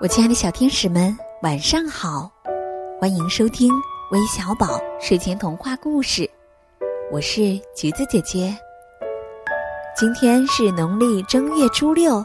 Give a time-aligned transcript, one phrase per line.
[0.00, 2.32] 我亲爱的小天使们，晚上好！
[2.98, 3.70] 欢迎收听
[4.10, 6.26] 微小宝睡前童话故事，
[7.12, 8.56] 我是橘子姐姐。
[9.94, 12.24] 今天是农历正月初六，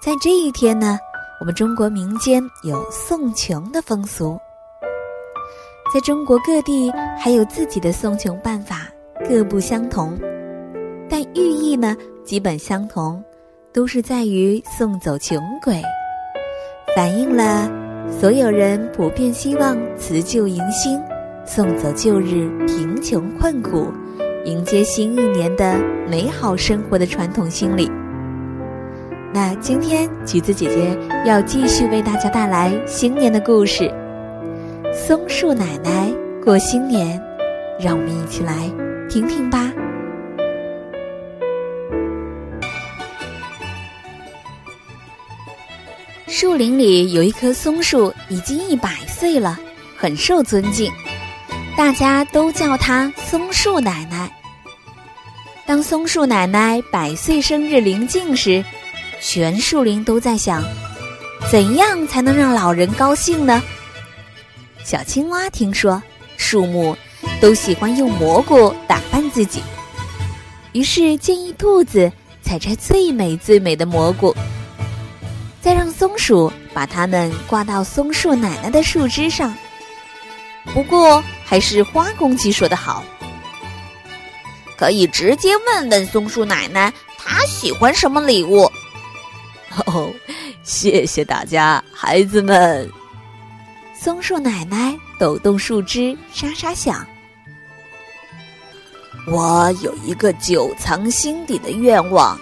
[0.00, 0.96] 在这一天呢，
[1.40, 4.38] 我们中国民间有送穷的风俗。
[5.92, 6.88] 在中国各地
[7.18, 8.86] 还有自己的送穷办法，
[9.28, 10.16] 各不相同，
[11.10, 13.20] 但寓意呢基本相同，
[13.72, 15.82] 都是在于送走穷鬼。
[16.94, 17.70] 反映了
[18.20, 21.00] 所有人普遍希望辞旧迎新，
[21.42, 23.90] 送走旧日贫穷困苦，
[24.44, 27.90] 迎接新一年的美好生活的传统心理。
[29.32, 33.90] 那今天橘子姐姐要继续为大家带来新年的故事——
[34.92, 36.12] 松树奶奶
[36.44, 37.18] 过新年，
[37.80, 38.70] 让我们一起来
[39.08, 39.72] 听听吧。
[46.28, 49.58] 树林里有一棵松树，已经一百岁了，
[49.96, 50.90] 很受尊敬，
[51.76, 54.30] 大家都叫它松树奶奶。
[55.66, 58.64] 当松树奶奶百岁生日临近时，
[59.20, 60.62] 全树林都在想，
[61.50, 63.62] 怎样才能让老人高兴呢？
[64.84, 66.02] 小青蛙听说
[66.36, 66.96] 树木
[67.40, 69.62] 都喜欢用蘑菇打扮自己，
[70.72, 72.10] 于是建议兔子
[72.42, 74.34] 采摘最美最美的蘑菇。
[75.62, 79.56] 再让松鼠把它们挂到松树奶奶的树枝上。
[80.74, 83.04] 不过，还是花公鸡说的好，
[84.76, 88.70] 可以直接问问松树奶奶，她喜欢什么礼物。
[89.86, 90.12] 哦，
[90.64, 92.90] 谢谢大家，孩子们。
[93.94, 97.06] 松树奶奶抖动树枝，沙沙响。
[99.28, 102.36] 我有一个久藏心底的愿望。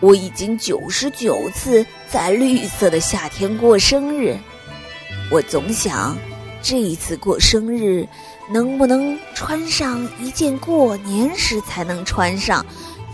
[0.00, 4.36] 我已经九十九次在绿色的夏天过生日，
[5.30, 6.14] 我总想，
[6.60, 8.06] 这一次过生日
[8.50, 12.66] 能不能穿上一件过年时才能穿上、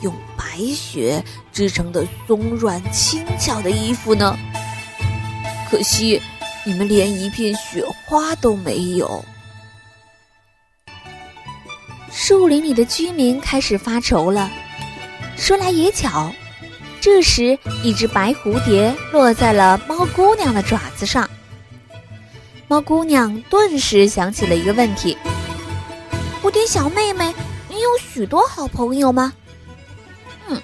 [0.02, 4.36] 用白雪织成的松软轻巧的衣服呢？
[5.70, 6.20] 可惜，
[6.64, 9.24] 你们连一片雪花都没有。
[12.10, 14.50] 树林里的居民开始发愁了。
[15.36, 16.32] 说来也巧。
[17.00, 21.28] 这时，一只白蝴蝶落在了猫姑娘的爪子上。
[22.66, 25.16] 猫姑娘顿时想起了一个问题
[26.42, 27.34] ：“蝴蝶小妹妹，
[27.68, 29.32] 你有许多好朋友吗
[30.48, 30.60] ？”“嗯，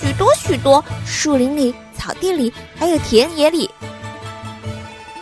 [0.00, 3.70] 许多许多，树林里、草地里，还有田野里。”“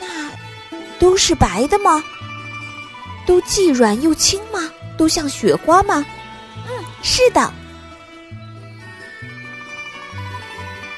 [0.00, 0.30] 那
[0.98, 2.02] 都是白的吗？
[3.26, 4.70] 都既软又轻吗？
[4.96, 6.06] 都像雪花吗
[6.68, 7.52] ？”“嗯，是的。”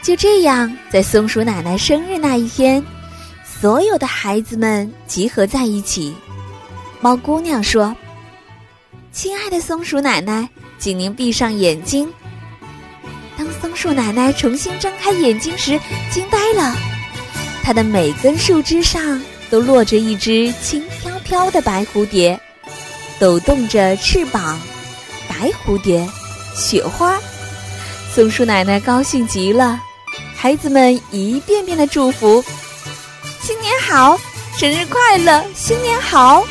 [0.04, 2.84] 就这样，在松鼠奶奶生日那一天，
[3.42, 6.15] 所有的孩子们集合在一起。
[7.00, 7.97] 猫姑娘说
[9.12, 10.47] ：“亲爱的松鼠奶奶，
[10.78, 12.06] 请您闭上眼睛。”
[13.38, 16.76] 当松树奶奶重新睁开眼睛时，惊呆了。
[17.62, 22.38] 它的每根树枝上都落着一只轻飘飘的白蝴蝶，
[23.19, 24.60] 抖动着翅膀。
[25.26, 26.06] 白蝴蝶，
[26.54, 27.19] 雪花。
[28.12, 29.81] 松鼠奶奶高兴极了。
[30.44, 32.44] 孩子们一遍遍的祝福
[33.41, 34.15] ：“新年好，
[34.53, 36.44] 生日快乐，新年好！”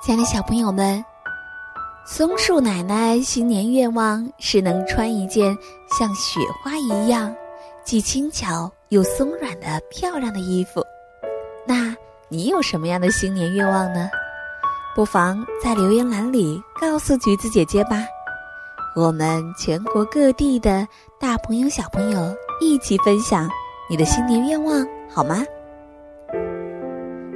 [0.00, 1.04] 亲爱的小朋友们，
[2.06, 5.52] 松树奶奶新年愿望是能穿一件
[5.98, 7.34] 像雪花一样，
[7.82, 10.80] 既轻巧又松软的漂亮的衣服。
[11.66, 11.92] 那
[12.28, 14.08] 你有什么样的新年愿望呢？
[14.94, 18.04] 不妨在留言栏里告诉橘子姐姐吧，
[18.94, 20.86] 我们全国各地的
[21.18, 23.50] 大朋友小朋友一起分享
[23.90, 25.44] 你的新年愿望，好吗？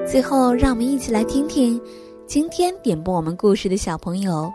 [0.06, 1.80] 最后，让我们一起来听听
[2.28, 4.48] 今天点播我们故事的小朋友，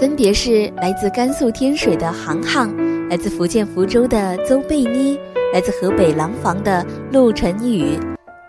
[0.00, 2.74] 分别是来自甘肃天水的航航，
[3.10, 5.20] 来自福建福州的邹贝妮，
[5.52, 6.82] 来自河北廊坊的
[7.12, 8.00] 陆晨宇。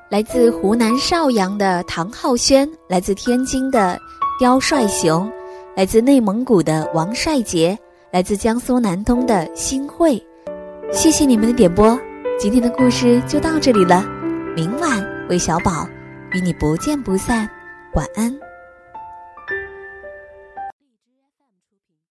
[0.09, 3.95] 来自湖南邵阳的唐浩轩，来自天津的
[4.39, 5.31] 刁帅雄，
[5.75, 7.77] 来自内蒙古的王帅杰，
[8.11, 10.19] 来自江苏南通的新慧，
[10.91, 11.95] 谢谢你们的点播，
[12.39, 14.03] 今天的故事就到这里了，
[14.55, 15.87] 明晚魏小宝
[16.31, 17.47] 与你不见不散，
[17.93, 18.48] 晚安。